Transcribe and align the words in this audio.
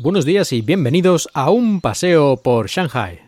Buenos 0.00 0.24
días 0.24 0.52
y 0.52 0.62
bienvenidos 0.62 1.28
a 1.34 1.50
un 1.50 1.80
paseo 1.80 2.36
por 2.36 2.68
Shanghai. 2.68 3.18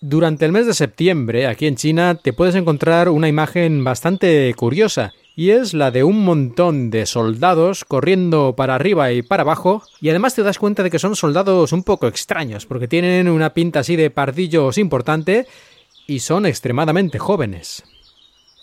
Durante 0.00 0.44
el 0.44 0.50
mes 0.50 0.66
de 0.66 0.74
septiembre, 0.74 1.46
aquí 1.46 1.68
en 1.68 1.76
China, 1.76 2.16
te 2.16 2.32
puedes 2.32 2.56
encontrar 2.56 3.10
una 3.10 3.28
imagen 3.28 3.84
bastante 3.84 4.52
curiosa, 4.54 5.12
y 5.36 5.50
es 5.50 5.72
la 5.72 5.92
de 5.92 6.02
un 6.02 6.24
montón 6.24 6.90
de 6.90 7.06
soldados 7.06 7.84
corriendo 7.84 8.56
para 8.56 8.74
arriba 8.74 9.12
y 9.12 9.22
para 9.22 9.42
abajo, 9.42 9.84
y 10.00 10.08
además 10.08 10.34
te 10.34 10.42
das 10.42 10.58
cuenta 10.58 10.82
de 10.82 10.90
que 10.90 10.98
son 10.98 11.14
soldados 11.14 11.72
un 11.72 11.84
poco 11.84 12.08
extraños, 12.08 12.66
porque 12.66 12.88
tienen 12.88 13.28
una 13.28 13.54
pinta 13.54 13.78
así 13.78 13.94
de 13.94 14.10
pardillos 14.10 14.78
importante 14.78 15.46
y 16.08 16.18
son 16.18 16.44
extremadamente 16.44 17.20
jóvenes. 17.20 17.84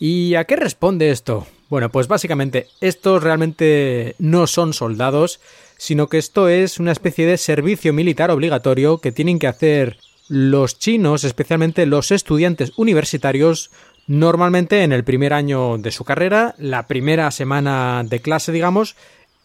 ¿Y 0.02 0.36
a 0.36 0.44
qué 0.44 0.58
responde 0.58 1.12
esto? 1.12 1.48
Bueno, 1.70 1.90
pues 1.90 2.10
básicamente 2.10 2.68
estos 2.82 3.24
realmente 3.24 4.16
no 4.20 4.48
son 4.48 4.74
soldados, 4.74 5.40
sino 5.78 6.08
que 6.08 6.18
esto 6.18 6.50
es 6.50 6.80
una 6.80 6.92
especie 6.92 7.26
de 7.26 7.38
servicio 7.38 7.94
militar 7.94 8.32
obligatorio 8.32 9.00
que 9.00 9.12
tienen 9.12 9.40
que 9.40 9.48
hacer 9.48 9.98
los 10.28 10.78
chinos, 10.78 11.24
especialmente 11.24 11.86
los 11.86 12.12
estudiantes 12.12 12.74
universitarios, 12.78 13.72
normalmente 14.08 14.84
en 14.84 14.92
el 14.92 15.04
primer 15.04 15.34
año 15.34 15.78
de 15.78 15.92
su 15.92 16.04
carrera, 16.04 16.56
la 16.58 16.88
primera 16.88 17.32
semana 17.32 18.04
de 18.06 18.22
clase, 18.22 18.52
digamos, 18.52 18.96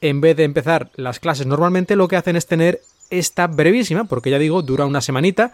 en 0.01 0.21
vez 0.21 0.37
de 0.37 0.45
empezar 0.45 0.91
las 0.97 1.21
clases 1.21 1.47
normalmente, 1.47 1.97
lo 1.97 2.09
que 2.09 2.17
hacen 2.17 2.37
es 2.37 2.47
tener 2.47 2.81
esta 3.11 3.47
brevísima, 3.47 4.05
porque 4.05 4.31
ya 4.31 4.39
digo, 4.39 4.63
dura 4.63 4.87
una 4.87 5.01
semanita, 5.01 5.53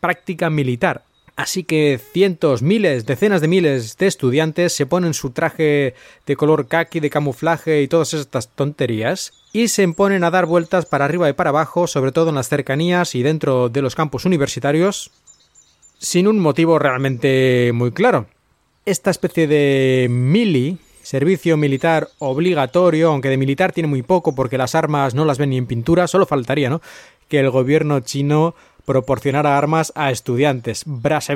práctica 0.00 0.50
militar. 0.50 1.02
Así 1.36 1.64
que 1.64 2.00
cientos, 2.12 2.62
miles, 2.62 3.06
decenas 3.06 3.40
de 3.40 3.48
miles 3.48 3.96
de 3.96 4.06
estudiantes 4.06 4.72
se 4.72 4.86
ponen 4.86 5.14
su 5.14 5.30
traje 5.30 5.94
de 6.26 6.36
color 6.36 6.68
khaki, 6.68 7.00
de 7.00 7.10
camuflaje 7.10 7.82
y 7.82 7.88
todas 7.88 8.14
estas 8.14 8.48
tonterías 8.50 9.32
y 9.52 9.66
se 9.68 9.86
ponen 9.88 10.22
a 10.22 10.30
dar 10.30 10.46
vueltas 10.46 10.86
para 10.86 11.06
arriba 11.06 11.28
y 11.28 11.32
para 11.32 11.50
abajo, 11.50 11.88
sobre 11.88 12.12
todo 12.12 12.28
en 12.28 12.36
las 12.36 12.48
cercanías 12.48 13.16
y 13.16 13.24
dentro 13.24 13.68
de 13.68 13.82
los 13.82 13.96
campus 13.96 14.24
universitarios, 14.24 15.10
sin 15.98 16.28
un 16.28 16.38
motivo 16.38 16.78
realmente 16.78 17.72
muy 17.74 17.90
claro. 17.90 18.26
Esta 18.86 19.10
especie 19.10 19.48
de 19.48 20.06
mili, 20.08 20.78
servicio 21.02 21.56
militar 21.56 22.10
obligatorio, 22.20 23.10
aunque 23.10 23.28
de 23.28 23.38
militar 23.38 23.72
tiene 23.72 23.88
muy 23.88 24.02
poco 24.02 24.36
porque 24.36 24.58
las 24.58 24.76
armas 24.76 25.14
no 25.14 25.24
las 25.24 25.38
ven 25.38 25.50
ni 25.50 25.56
en 25.56 25.66
pintura, 25.66 26.06
solo 26.06 26.26
faltaría, 26.26 26.70
¿no? 26.70 26.80
Que 27.28 27.40
el 27.40 27.50
gobierno 27.50 28.00
chino 28.00 28.54
proporcionar 28.84 29.46
armas 29.46 29.92
a 29.94 30.10
estudiantes. 30.10 30.84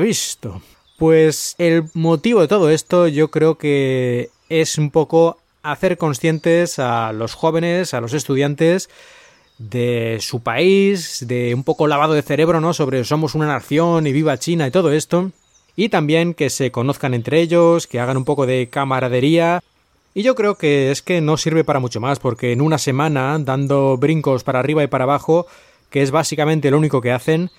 visto. 0.01 0.63
Pues 0.99 1.55
el 1.59 1.85
motivo 1.95 2.41
de 2.41 2.49
todo 2.49 2.71
esto 2.71 3.07
yo 3.07 3.31
creo 3.31 3.57
que 3.57 4.31
es 4.49 4.79
un 4.79 4.91
poco 4.91 5.39
hacer 5.63 5.97
conscientes 5.99 6.79
a 6.79 7.13
los 7.13 7.35
jóvenes, 7.35 7.95
a 7.95 8.01
los 8.01 8.15
estudiantes 8.15 8.89
de 9.59 10.19
su 10.21 10.41
país, 10.41 11.25
de 11.27 11.55
un 11.55 11.65
poco 11.65 11.87
lavado 11.87 12.15
de 12.15 12.23
cerebro, 12.23 12.61
¿no? 12.61 12.75
Sobre 12.75 13.05
somos 13.05 13.35
una 13.35 13.47
nación 13.47 14.07
y 14.07 14.13
viva 14.13 14.39
China 14.39 14.67
y 14.67 14.71
todo 14.71 14.93
esto. 14.93 15.31
Y 15.77 15.89
también 15.91 16.35
que 16.35 16.51
se 16.51 16.71
conozcan 16.71 17.15
entre 17.15 17.41
ellos, 17.41 17.87
que 17.87 18.01
hagan 18.01 18.17
un 18.17 18.25
poco 18.25 18.47
de 18.47 18.69
camaradería. 18.69 19.63
Y 20.15 20.23
yo 20.23 20.35
creo 20.35 20.57
que 20.57 20.91
es 20.91 21.03
que 21.03 21.21
no 21.21 21.37
sirve 21.37 21.63
para 21.63 21.79
mucho 21.79 22.01
más, 22.01 22.19
porque 22.19 22.53
en 22.53 22.61
una 22.61 22.79
semana, 22.79 23.39
dando 23.39 23.97
brincos 23.97 24.43
para 24.43 24.59
arriba 24.59 24.83
y 24.83 24.89
para 24.89 25.05
abajo, 25.05 25.47
que 25.91 26.03
es 26.03 26.11
básicamente 26.11 26.71
lo 26.71 26.79
único 26.79 27.01
que 27.01 27.13
hacen, 27.13 27.51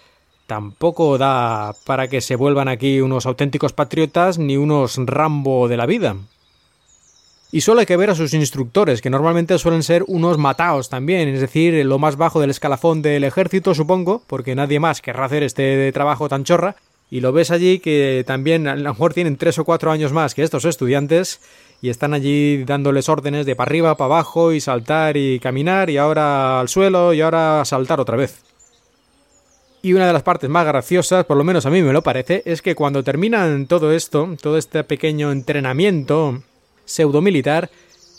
tampoco 0.48 1.18
da 1.18 1.76
para 1.86 2.08
que 2.08 2.22
se 2.22 2.36
vuelvan 2.36 2.68
aquí 2.68 3.02
unos 3.02 3.26
auténticos 3.26 3.74
patriotas 3.74 4.40
ni 4.40 4.58
unos 4.58 4.98
Rambo 4.98 5.68
de 5.68 5.78
la 5.78 5.86
vida. 5.86 6.16
Y 7.52 7.62
solo 7.62 7.80
hay 7.80 7.88
que 7.88 7.98
ver 7.98 8.12
a 8.12 8.16
sus 8.16 8.34
instructores, 8.36 9.02
que 9.02 9.10
normalmente 9.10 9.58
suelen 9.58 9.82
ser 9.82 10.04
unos 10.08 10.38
mataos 10.38 10.90
también, 10.90 11.30
es 11.30 11.42
decir, 11.42 11.84
lo 11.84 11.98
más 11.98 12.16
bajo 12.16 12.40
del 12.40 12.52
escalafón 12.52 13.02
del 13.02 13.24
ejército, 13.24 13.74
supongo, 13.74 14.22
porque 14.28 14.54
nadie 14.54 14.80
más 14.80 15.02
querrá 15.02 15.26
hacer 15.26 15.42
este 15.42 15.92
trabajo 15.92 16.30
tan 16.30 16.44
chorra. 16.44 16.76
Y 17.12 17.22
lo 17.22 17.32
ves 17.32 17.52
allí 17.52 17.80
que 17.80 18.24
también 18.28 18.68
a 18.68 18.76
lo 18.76 18.90
mejor 18.90 19.14
tienen 19.14 19.38
tres 19.38 19.58
o 19.58 19.66
cuatro 19.66 19.92
años 19.92 20.14
más 20.14 20.36
que 20.36 20.44
estos 20.44 20.66
estudiantes 20.66 21.42
y 21.82 21.90
están 21.90 22.14
allí 22.14 22.64
dándoles 22.66 23.10
órdenes 23.10 23.46
de 23.46 23.56
para 23.56 23.70
arriba, 23.70 23.98
para 23.98 24.06
abajo 24.06 24.52
y 24.52 24.62
saltar 24.62 25.18
y 25.18 25.40
caminar 25.40 25.90
y 25.90 25.98
ahora 25.98 26.60
al 26.60 26.70
suelo 26.70 27.14
y 27.14 27.22
ahora 27.22 27.64
saltar 27.66 28.00
otra 28.00 28.18
vez. 28.18 28.42
Y 29.82 29.94
una 29.94 30.08
de 30.08 30.14
las 30.14 30.24
partes 30.24 30.50
más 30.50 30.66
graciosas, 30.66 31.26
por 31.26 31.38
lo 31.38 31.44
menos 31.44 31.66
a 31.66 31.70
mí 31.70 31.82
me 31.82 31.94
lo 31.94 32.04
parece, 32.04 32.44
es 32.46 32.62
que 32.62 32.76
cuando 32.76 33.02
terminan 33.02 33.66
todo 33.66 33.94
esto, 33.94 34.36
todo 34.42 34.58
este 34.58 34.84
pequeño 34.84 35.32
entrenamiento 35.32 36.44
pseudo-militar, 36.84 37.70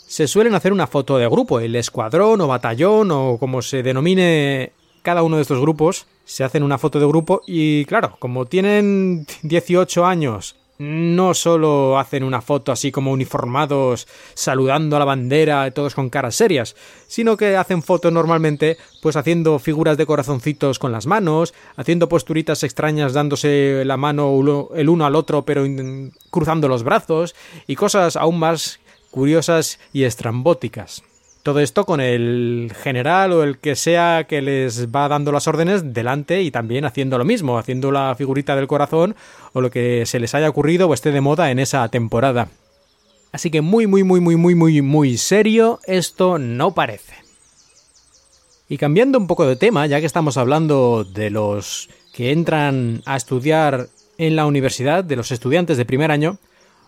se 0.07 0.27
suelen 0.27 0.55
hacer 0.55 0.73
una 0.73 0.87
foto 0.87 1.17
de 1.17 1.27
grupo, 1.27 1.59
el 1.59 1.75
escuadrón 1.75 2.41
o 2.41 2.47
batallón 2.47 3.11
o 3.11 3.37
como 3.39 3.61
se 3.61 3.83
denomine 3.83 4.71
cada 5.01 5.23
uno 5.23 5.37
de 5.37 5.41
estos 5.43 5.59
grupos, 5.59 6.05
se 6.25 6.43
hacen 6.43 6.63
una 6.63 6.77
foto 6.77 6.99
de 6.99 7.07
grupo 7.07 7.41
y 7.47 7.85
claro, 7.85 8.15
como 8.19 8.45
tienen 8.45 9.25
18 9.43 10.05
años 10.05 10.55
no 10.81 11.35
solo 11.35 11.99
hacen 11.99 12.23
una 12.23 12.41
foto 12.41 12.71
así 12.71 12.91
como 12.91 13.11
uniformados 13.11 14.07
saludando 14.33 14.95
a 14.95 14.99
la 14.99 15.05
bandera 15.05 15.69
todos 15.69 15.93
con 15.93 16.09
caras 16.09 16.33
serias, 16.35 16.75
sino 17.07 17.37
que 17.37 17.55
hacen 17.55 17.83
fotos 17.83 18.11
normalmente 18.11 18.77
pues 18.99 19.15
haciendo 19.15 19.59
figuras 19.59 19.95
de 19.97 20.07
corazoncitos 20.07 20.79
con 20.79 20.91
las 20.91 21.05
manos, 21.05 21.53
haciendo 21.75 22.09
posturitas 22.09 22.63
extrañas 22.63 23.13
dándose 23.13 23.83
la 23.85 23.97
mano 23.97 24.35
el 24.73 24.89
uno 24.89 25.05
al 25.05 25.15
otro 25.15 25.45
pero 25.45 25.63
cruzando 26.31 26.67
los 26.67 26.81
brazos 26.83 27.35
y 27.67 27.75
cosas 27.75 28.15
aún 28.15 28.39
más 28.39 28.79
curiosas 29.11 29.79
y 29.93 30.05
estrambóticas. 30.05 31.03
Todo 31.43 31.59
esto 31.59 31.85
con 31.85 32.01
el 32.01 32.71
general 32.83 33.33
o 33.33 33.43
el 33.43 33.57
que 33.57 33.75
sea 33.75 34.25
que 34.27 34.41
les 34.41 34.93
va 34.93 35.07
dando 35.07 35.31
las 35.31 35.47
órdenes 35.47 35.93
delante 35.93 36.43
y 36.43 36.51
también 36.51 36.85
haciendo 36.85 37.17
lo 37.17 37.25
mismo, 37.25 37.57
haciendo 37.57 37.91
la 37.91 38.13
figurita 38.15 38.55
del 38.55 38.67
corazón 38.67 39.15
o 39.53 39.61
lo 39.61 39.71
que 39.71 40.05
se 40.05 40.19
les 40.19 40.35
haya 40.35 40.49
ocurrido 40.49 40.87
o 40.87 40.93
esté 40.93 41.11
de 41.11 41.21
moda 41.21 41.49
en 41.49 41.57
esa 41.57 41.87
temporada. 41.89 42.49
Así 43.31 43.49
que 43.49 43.61
muy, 43.61 43.87
muy, 43.87 44.03
muy, 44.03 44.19
muy, 44.19 44.35
muy, 44.35 44.55
muy, 44.55 44.81
muy 44.81 45.17
serio 45.17 45.79
esto 45.85 46.37
no 46.37 46.75
parece. 46.75 47.15
Y 48.69 48.77
cambiando 48.77 49.17
un 49.17 49.27
poco 49.27 49.45
de 49.47 49.55
tema, 49.55 49.87
ya 49.87 49.99
que 49.99 50.05
estamos 50.05 50.37
hablando 50.37 51.03
de 51.03 51.29
los 51.29 51.89
que 52.13 52.31
entran 52.31 53.01
a 53.05 53.17
estudiar 53.17 53.87
en 54.17 54.35
la 54.35 54.45
universidad, 54.45 55.03
de 55.03 55.15
los 55.15 55.31
estudiantes 55.31 55.77
de 55.77 55.85
primer 55.85 56.11
año, 56.11 56.37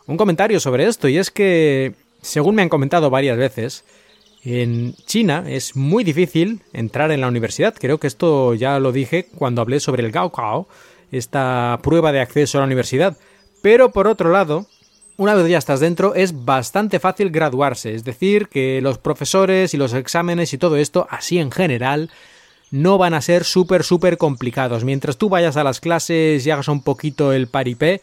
un 0.05 0.17
comentario 0.17 0.59
sobre 0.59 0.85
esto, 0.85 1.07
y 1.07 1.17
es 1.17 1.31
que, 1.31 1.93
según 2.21 2.55
me 2.55 2.61
han 2.61 2.69
comentado 2.69 3.09
varias 3.09 3.37
veces, 3.37 3.83
en 4.43 4.95
China 5.05 5.45
es 5.47 5.75
muy 5.75 6.03
difícil 6.03 6.61
entrar 6.73 7.11
en 7.11 7.21
la 7.21 7.27
universidad. 7.27 7.73
Creo 7.79 7.99
que 7.99 8.07
esto 8.07 8.53
ya 8.53 8.79
lo 8.79 8.91
dije 8.91 9.27
cuando 9.35 9.61
hablé 9.61 9.79
sobre 9.79 10.03
el 10.03 10.11
Gaokao, 10.11 10.67
esta 11.11 11.79
prueba 11.81 12.11
de 12.11 12.19
acceso 12.19 12.57
a 12.57 12.61
la 12.61 12.65
universidad. 12.65 13.17
Pero 13.61 13.91
por 13.91 14.07
otro 14.07 14.31
lado, 14.31 14.67
una 15.15 15.35
vez 15.35 15.47
ya 15.47 15.57
estás 15.57 15.79
dentro, 15.79 16.15
es 16.15 16.43
bastante 16.43 16.99
fácil 16.99 17.29
graduarse. 17.29 17.93
Es 17.93 18.03
decir, 18.03 18.49
que 18.49 18.81
los 18.81 18.97
profesores 18.97 19.73
y 19.73 19.77
los 19.77 19.93
exámenes 19.93 20.53
y 20.53 20.57
todo 20.57 20.75
esto, 20.75 21.07
así 21.09 21.39
en 21.39 21.51
general, 21.51 22.11
no 22.71 22.97
van 22.97 23.13
a 23.13 23.21
ser 23.21 23.43
súper, 23.43 23.83
súper 23.83 24.17
complicados. 24.17 24.83
Mientras 24.83 25.17
tú 25.17 25.29
vayas 25.29 25.55
a 25.55 25.63
las 25.63 25.79
clases 25.79 26.45
y 26.45 26.51
hagas 26.51 26.67
un 26.67 26.83
poquito 26.83 27.31
el 27.31 27.47
paripé, 27.47 28.01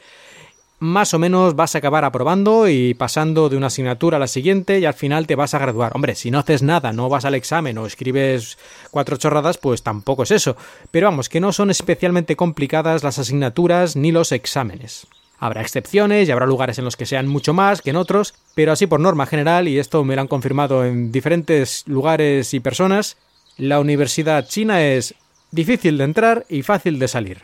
más 0.80 1.12
o 1.12 1.18
menos 1.18 1.54
vas 1.54 1.74
a 1.74 1.78
acabar 1.78 2.06
aprobando 2.06 2.66
y 2.66 2.94
pasando 2.94 3.50
de 3.50 3.56
una 3.58 3.66
asignatura 3.66 4.16
a 4.16 4.20
la 4.20 4.26
siguiente 4.26 4.78
y 4.78 4.86
al 4.86 4.94
final 4.94 5.26
te 5.26 5.36
vas 5.36 5.52
a 5.52 5.58
graduar. 5.58 5.92
Hombre, 5.94 6.14
si 6.14 6.30
no 6.30 6.38
haces 6.38 6.62
nada, 6.62 6.92
no 6.92 7.10
vas 7.10 7.26
al 7.26 7.34
examen 7.34 7.76
o 7.76 7.86
escribes 7.86 8.58
cuatro 8.91 9.18
chorradas, 9.18 9.59
pues 9.59 9.82
tampoco 9.82 10.22
es 10.22 10.30
eso. 10.30 10.56
Pero 10.91 11.09
vamos, 11.09 11.28
que 11.28 11.41
no 11.41 11.53
son 11.53 11.71
especialmente 11.71 12.34
complicadas 12.34 13.04
las 13.04 13.18
asignaturas 13.18 13.94
ni 13.94 14.10
los 14.10 14.32
exámenes. 14.32 15.06
Habrá 15.38 15.60
excepciones 15.60 16.28
y 16.28 16.32
habrá 16.32 16.47
lugares 16.47 16.78
en 16.78 16.86
los 16.86 16.97
que 16.97 17.06
sean 17.06 17.28
mucho 17.28 17.53
más 17.53 17.82
que 17.82 17.91
en 17.91 17.97
otros, 17.97 18.34
pero 18.54 18.72
así 18.72 18.86
por 18.86 19.00
norma 19.00 19.27
general, 19.27 19.68
y 19.68 19.78
esto 19.78 20.03
me 20.03 20.15
lo 20.15 20.22
han 20.22 20.28
confirmado 20.28 20.84
en 20.84 21.12
diferentes 21.12 21.84
lugares 21.86 22.54
y 22.54 22.60
personas, 22.60 23.18
la 23.59 23.80
universidad 23.80 24.48
china 24.48 24.82
es 24.82 25.15
difícil 25.50 25.98
de 25.98 26.04
entrar 26.04 26.47
y 26.48 26.62
fácil 26.62 26.98
de 26.98 27.09
salir 27.09 27.42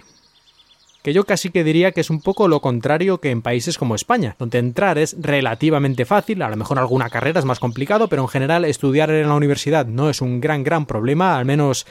que 1.07 1.13
yo 1.13 1.23
casi 1.23 1.51
que 1.51 1.63
diría 1.63 1.93
que 1.93 2.01
es 2.01 2.11
un 2.11 2.21
poco 2.21 2.49
lo 2.49 2.59
contrario 2.59 3.21
que 3.21 3.31
en 3.31 3.41
países 3.41 3.79
como 3.79 3.95
España, 3.95 4.35
donde 4.41 4.59
entrar 4.59 4.99
es 4.99 5.15
relativamente 5.21 6.05
fácil, 6.05 6.43
a 6.43 6.49
lo 6.51 6.57
mejor 6.57 6.81
alguna 6.81 7.11
carrera 7.11 7.39
es 7.39 7.45
más 7.45 7.61
complicado, 7.61 8.09
pero 8.09 8.23
en 8.23 8.29
general 8.29 8.65
estudiar 8.65 9.11
en 9.11 9.29
la 9.29 9.37
universidad 9.37 9.87
no 9.87 10.11
es 10.11 10.21
un 10.21 10.41
gran, 10.41 10.65
gran 10.65 10.85
problema, 10.85 11.39
al 11.39 11.45
menos 11.45 11.87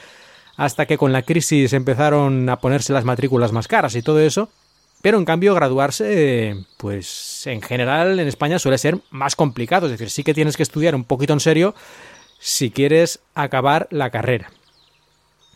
hasta 0.57 0.85
que 0.85 0.97
con 0.97 1.13
la 1.13 1.21
crisis 1.21 1.71
empezaron 1.71 2.50
a 2.50 2.59
ponerse 2.59 2.91
las 2.91 3.06
matrículas 3.06 3.53
más 3.53 3.69
caras 3.69 3.95
y 3.95 4.01
todo 4.01 4.19
eso. 4.19 4.50
Pero 5.01 5.18
en 5.18 5.23
cambio 5.23 5.56
graduarse, 5.56 6.65
pues 6.75 7.47
en 7.47 7.61
general 7.61 8.19
en 8.19 8.27
España 8.27 8.59
suele 8.59 8.77
ser 8.77 9.00
más 9.11 9.38
complicado, 9.38 9.85
es 9.85 9.94
decir, 9.94 10.09
sí 10.09 10.25
que 10.25 10.33
tienes 10.33 10.57
que 10.57 10.63
estudiar 10.63 10.94
un 10.94 11.06
poquito 11.06 11.31
en 11.31 11.39
serio 11.39 11.73
si 12.38 12.69
quieres 12.69 13.21
acabar 13.33 13.88
la 13.91 14.09
carrera. 14.09 14.51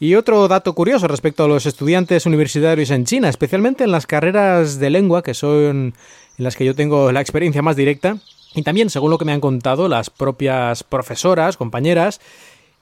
Y 0.01 0.16
otro 0.16 0.48
dato 0.48 0.74
curioso 0.74 1.10
respecto 1.10 1.44
a 1.44 1.48
los 1.50 1.66
estudiantes 1.66 2.25
universitarios 2.25 2.90
en 2.90 3.06
China, 3.06 3.28
especialmente 3.28 3.84
en 3.84 3.92
las 3.92 4.07
carreras 4.07 4.80
de 4.80 4.90
lengua, 4.90 5.24
que 5.24 5.34
son 5.34 5.94
en 6.38 6.44
las 6.44 6.56
que 6.56 6.63
yo 6.63 6.74
tengo 6.74 7.12
la 7.12 7.19
experiencia 7.19 7.62
más 7.62 7.75
directa, 7.75 8.18
y 8.56 8.63
también, 8.63 8.90
según 8.90 9.12
lo 9.12 9.18
que 9.18 9.25
me 9.25 9.34
han 9.34 9.42
contado 9.42 9.90
las 9.90 10.10
propias 10.10 10.84
profesoras, 10.84 11.57
compañeras, 11.57 12.22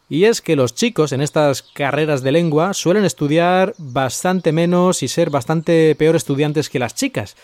Y 0.10 0.24
es 0.24 0.42
que 0.42 0.56
los 0.56 0.74
chicos 0.74 1.12
en 1.12 1.22
estas 1.22 1.62
carreras 1.62 2.24
de 2.24 2.32
lengua 2.32 2.74
suelen 2.74 3.04
estudiar 3.04 3.74
bastante 3.78 4.54
menos 4.54 5.04
y 5.04 5.10
ser 5.10 5.30
bastante 5.30 5.96
peor 5.96 6.16
estudiantes 6.16 6.70
que 6.70 6.80
las 6.80 6.96
chicas. 6.96 7.36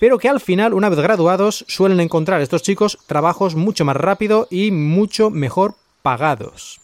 Pero 0.00 0.18
que 0.18 0.28
al 0.28 0.40
final, 0.40 0.74
una 0.74 0.88
vez 0.88 0.98
graduados, 0.98 1.64
suelen 1.68 2.00
encontrar 2.00 2.40
estos 2.40 2.62
chicos 2.62 2.98
trabajos 3.06 3.54
mucho 3.54 3.84
más 3.84 3.96
rápido 3.96 4.48
y 4.50 4.72
mucho 4.72 5.30
mejor 5.30 5.76
pagados. 6.02 6.83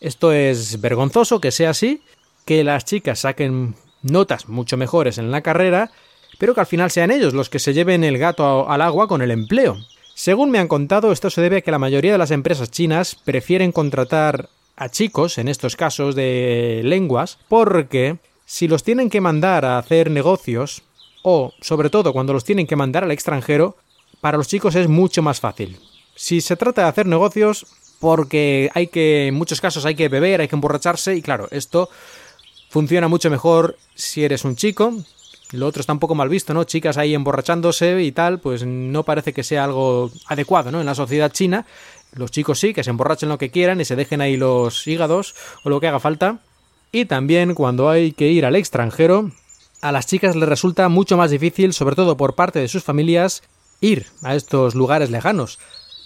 Esto 0.00 0.32
es 0.32 0.80
vergonzoso 0.80 1.40
que 1.40 1.50
sea 1.50 1.70
así, 1.70 2.02
que 2.46 2.64
las 2.64 2.84
chicas 2.84 3.20
saquen 3.20 3.74
notas 4.02 4.48
mucho 4.48 4.76
mejores 4.76 5.18
en 5.18 5.30
la 5.30 5.42
carrera, 5.42 5.90
pero 6.38 6.54
que 6.54 6.60
al 6.60 6.66
final 6.66 6.90
sean 6.90 7.10
ellos 7.10 7.34
los 7.34 7.50
que 7.50 7.58
se 7.58 7.74
lleven 7.74 8.02
el 8.02 8.18
gato 8.18 8.68
al 8.68 8.80
agua 8.80 9.08
con 9.08 9.20
el 9.20 9.30
empleo. 9.30 9.76
Según 10.14 10.50
me 10.50 10.58
han 10.58 10.68
contado, 10.68 11.12
esto 11.12 11.30
se 11.30 11.42
debe 11.42 11.58
a 11.58 11.60
que 11.60 11.70
la 11.70 11.78
mayoría 11.78 12.12
de 12.12 12.18
las 12.18 12.30
empresas 12.30 12.70
chinas 12.70 13.14
prefieren 13.14 13.72
contratar 13.72 14.48
a 14.76 14.88
chicos, 14.88 15.36
en 15.36 15.48
estos 15.48 15.76
casos 15.76 16.14
de 16.14 16.80
lenguas, 16.84 17.38
porque 17.48 18.18
si 18.46 18.68
los 18.68 18.82
tienen 18.82 19.10
que 19.10 19.20
mandar 19.20 19.66
a 19.66 19.78
hacer 19.78 20.10
negocios, 20.10 20.82
o 21.22 21.52
sobre 21.60 21.90
todo 21.90 22.14
cuando 22.14 22.32
los 22.32 22.44
tienen 22.44 22.66
que 22.66 22.76
mandar 22.76 23.04
al 23.04 23.10
extranjero, 23.10 23.76
para 24.22 24.38
los 24.38 24.48
chicos 24.48 24.74
es 24.74 24.88
mucho 24.88 25.22
más 25.22 25.40
fácil. 25.40 25.78
Si 26.14 26.40
se 26.40 26.56
trata 26.56 26.82
de 26.82 26.88
hacer 26.88 27.06
negocios, 27.06 27.66
porque 28.00 28.70
hay 28.74 28.88
que, 28.88 29.28
en 29.28 29.34
muchos 29.34 29.60
casos 29.60 29.84
hay 29.84 29.94
que 29.94 30.08
beber, 30.08 30.40
hay 30.40 30.48
que 30.48 30.56
emborracharse, 30.56 31.14
y 31.14 31.22
claro, 31.22 31.46
esto 31.52 31.88
funciona 32.70 33.06
mucho 33.06 33.30
mejor 33.30 33.76
si 33.94 34.24
eres 34.24 34.44
un 34.44 34.56
chico, 34.56 34.94
lo 35.52 35.66
otro 35.66 35.80
está 35.80 35.92
un 35.92 35.98
poco 35.98 36.14
mal 36.14 36.28
visto, 36.28 36.54
¿no? 36.54 36.64
Chicas 36.64 36.96
ahí 36.96 37.14
emborrachándose 37.14 38.02
y 38.02 38.12
tal, 38.12 38.38
pues 38.40 38.64
no 38.64 39.02
parece 39.04 39.32
que 39.32 39.42
sea 39.42 39.64
algo 39.64 40.10
adecuado, 40.26 40.70
¿no? 40.70 40.80
En 40.80 40.86
la 40.86 40.94
sociedad 40.94 41.30
china, 41.30 41.66
los 42.14 42.30
chicos 42.30 42.58
sí, 42.58 42.72
que 42.72 42.84
se 42.84 42.90
emborrachen 42.90 43.28
lo 43.28 43.38
que 43.38 43.50
quieran 43.50 43.80
y 43.80 43.84
se 43.84 43.96
dejen 43.96 44.20
ahí 44.20 44.36
los 44.36 44.86
hígados 44.86 45.34
o 45.64 45.70
lo 45.70 45.80
que 45.80 45.88
haga 45.88 46.00
falta. 46.00 46.38
Y 46.92 47.04
también 47.04 47.54
cuando 47.54 47.90
hay 47.90 48.12
que 48.12 48.28
ir 48.28 48.46
al 48.46 48.56
extranjero, 48.56 49.30
a 49.82 49.92
las 49.92 50.06
chicas 50.06 50.36
les 50.36 50.48
resulta 50.48 50.88
mucho 50.88 51.16
más 51.16 51.30
difícil, 51.30 51.72
sobre 51.72 51.96
todo 51.96 52.16
por 52.16 52.34
parte 52.34 52.60
de 52.60 52.68
sus 52.68 52.84
familias, 52.84 53.42
ir 53.80 54.06
a 54.22 54.36
estos 54.36 54.74
lugares 54.74 55.10
lejanos. 55.10 55.58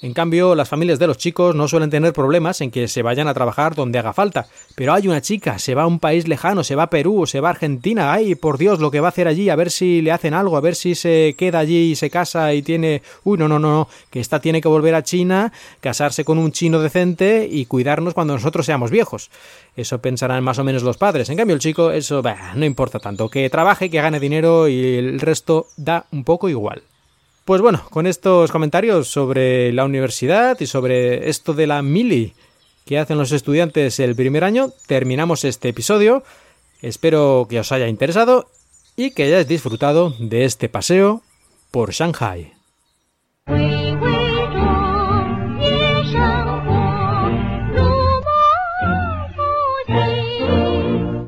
En 0.02 0.12
cambio, 0.12 0.54
las 0.54 0.68
familias 0.68 0.98
de 0.98 1.06
los 1.06 1.16
chicos 1.16 1.54
no 1.54 1.66
suelen 1.66 1.88
tener 1.88 2.12
problemas 2.12 2.60
en 2.60 2.70
que 2.70 2.88
se 2.88 3.02
vayan 3.02 3.26
a 3.26 3.32
trabajar 3.32 3.74
donde 3.74 3.98
haga 3.98 4.12
falta. 4.12 4.46
Pero 4.74 4.92
hay 4.92 5.08
una 5.08 5.22
chica, 5.22 5.58
se 5.58 5.74
va 5.74 5.84
a 5.84 5.86
un 5.86 5.98
país 5.98 6.28
lejano, 6.28 6.62
se 6.62 6.74
va 6.74 6.84
a 6.84 6.90
Perú, 6.90 7.26
se 7.26 7.40
va 7.40 7.48
a 7.48 7.52
Argentina, 7.52 8.12
ay, 8.12 8.34
por 8.34 8.58
Dios, 8.58 8.80
lo 8.80 8.90
que 8.90 9.00
va 9.00 9.08
a 9.08 9.10
hacer 9.10 9.28
allí, 9.28 9.48
a 9.48 9.56
ver 9.56 9.70
si 9.70 10.02
le 10.02 10.12
hacen 10.12 10.34
algo, 10.34 10.56
a 10.56 10.60
ver 10.60 10.74
si 10.74 10.94
se 10.94 11.34
queda 11.38 11.60
allí 11.60 11.92
y 11.92 11.96
se 11.96 12.10
casa 12.10 12.52
y 12.52 12.62
tiene... 12.62 13.02
Uy, 13.24 13.38
no, 13.38 13.48
no, 13.48 13.58
no, 13.58 13.70
no, 13.70 13.88
que 14.10 14.20
esta 14.20 14.40
tiene 14.40 14.60
que 14.60 14.68
volver 14.68 14.94
a 14.94 15.02
China, 15.02 15.52
casarse 15.80 16.24
con 16.24 16.38
un 16.38 16.52
chino 16.52 16.80
decente 16.80 17.48
y 17.50 17.64
cuidarnos 17.64 18.12
cuando 18.12 18.34
nosotros 18.34 18.66
seamos 18.66 18.90
viejos. 18.90 19.30
Eso 19.76 20.00
pensarán 20.00 20.44
más 20.44 20.58
o 20.58 20.64
menos 20.64 20.82
los 20.82 20.98
padres. 20.98 21.30
En 21.30 21.38
cambio, 21.38 21.54
el 21.54 21.60
chico, 21.60 21.90
eso, 21.90 22.20
bah, 22.20 22.52
no 22.54 22.64
importa 22.64 22.98
tanto. 22.98 23.28
Que 23.28 23.48
trabaje, 23.48 23.88
que 23.88 24.00
gane 24.00 24.20
dinero 24.20 24.68
y 24.68 24.96
el 24.96 25.20
resto 25.20 25.66
da 25.76 26.06
un 26.12 26.24
poco 26.24 26.48
igual. 26.48 26.82
Pues 27.44 27.60
bueno, 27.60 27.84
con 27.90 28.06
estos 28.06 28.50
comentarios 28.50 29.08
sobre 29.08 29.70
la 29.72 29.84
universidad 29.84 30.58
y 30.60 30.66
sobre 30.66 31.28
esto 31.28 31.52
de 31.52 31.66
la 31.66 31.82
mili 31.82 32.32
que 32.86 32.98
hacen 32.98 33.18
los 33.18 33.32
estudiantes 33.32 34.00
el 34.00 34.16
primer 34.16 34.44
año, 34.44 34.70
terminamos 34.86 35.44
este 35.44 35.68
episodio. 35.68 36.22
Espero 36.80 37.46
que 37.48 37.60
os 37.60 37.70
haya 37.70 37.88
interesado 37.88 38.48
y 38.96 39.10
que 39.10 39.24
hayáis 39.24 39.46
disfrutado 39.46 40.14
de 40.18 40.44
este 40.44 40.70
paseo 40.70 41.22
por 41.70 41.92
Shanghai. 41.92 42.54